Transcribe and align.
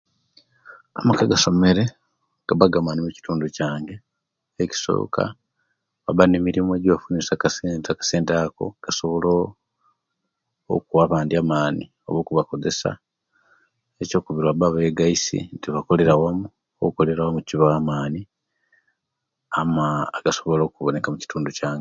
Amaka 0.99 1.21
agasomere 1.25 1.83
gaba 2.47 2.65
gamani 2.73 2.99
mukitundu 3.03 3.45
kyange 3.55 3.95
ekisoka 4.63 5.23
baba 6.05 6.23
nemirimu 6.27 6.71
ejofunisya 6.73 7.33
akasente 7.35 7.87
akasente 7.91 8.31
ako 8.43 8.65
kasobola 8.83 9.29
okuwa 10.73 11.11
bandi 11.11 11.35
amani 11.41 11.83
olwo 12.07 12.21
kubakozesa, 12.27 12.89
ekyokubiri 14.01 14.45
baba 14.47 14.67
begaisi 14.75 15.37
nti 15.55 15.67
bakolera 15.75 16.13
wamu 16.21 16.47
kubawa 17.45 17.73
amani 17.79 18.21
agasobola 20.17 20.61
okuwoneka 20.65 21.07
mukitundu 21.11 21.49